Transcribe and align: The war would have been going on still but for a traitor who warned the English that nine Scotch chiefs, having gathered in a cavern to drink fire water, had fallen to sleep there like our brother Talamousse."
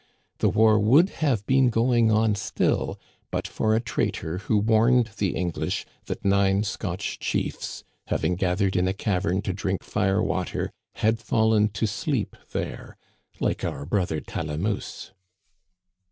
The 0.39 0.49
war 0.49 0.79
would 0.79 1.09
have 1.21 1.45
been 1.45 1.69
going 1.69 2.09
on 2.09 2.33
still 2.33 2.99
but 3.29 3.47
for 3.47 3.75
a 3.75 3.79
traitor 3.79 4.39
who 4.39 4.57
warned 4.57 5.11
the 5.19 5.35
English 5.35 5.85
that 6.05 6.25
nine 6.25 6.63
Scotch 6.63 7.19
chiefs, 7.19 7.83
having 8.07 8.33
gathered 8.35 8.75
in 8.75 8.87
a 8.87 8.93
cavern 8.95 9.43
to 9.43 9.53
drink 9.53 9.83
fire 9.83 10.23
water, 10.23 10.71
had 10.95 11.19
fallen 11.19 11.69
to 11.73 11.85
sleep 11.85 12.35
there 12.51 12.97
like 13.39 13.63
our 13.63 13.85
brother 13.85 14.19
Talamousse." 14.19 15.11